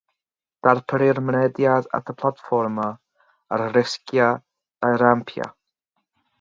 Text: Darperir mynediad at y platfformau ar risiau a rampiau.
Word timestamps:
Darperir 0.67 1.19
mynediad 1.27 1.89
at 1.99 2.09
y 2.15 2.15
platfformau 2.23 2.97
ar 3.59 3.67
risiau 3.77 4.43
a 4.89 4.93
rampiau. 5.03 5.57